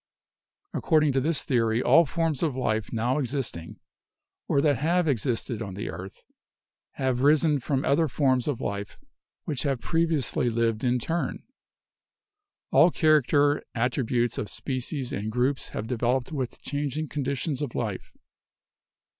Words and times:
Accord 0.73 1.03
ing 1.03 1.11
to 1.11 1.21
this 1.21 1.43
theory 1.43 1.83
all 1.83 2.07
forms 2.07 2.41
of 2.41 2.55
life 2.55 2.91
now 2.91 3.19
existing, 3.19 3.79
or 4.47 4.59
that 4.59 4.77
have 4.77 5.07
existed 5.07 5.61
on 5.61 5.75
the 5.75 5.91
earth, 5.91 6.23
have 6.93 7.21
risen 7.21 7.59
from 7.59 7.85
other 7.85 8.07
forms 8.07 8.47
of 8.47 8.59
life 8.59 8.97
which 9.43 9.61
have 9.61 9.79
previously 9.79 10.49
lived 10.49 10.83
in 10.83 10.97
turn. 10.97 11.43
All 12.71 12.89
characters 12.89 13.61
and 13.75 13.83
attributes 13.83 14.39
of 14.39 14.49
species 14.49 15.13
and 15.13 15.31
groups 15.31 15.69
have 15.69 15.85
developed 15.85 16.31
with 16.31 16.59
changing 16.63 17.07
conditions 17.09 17.61
of 17.61 17.75
life. 17.75 18.11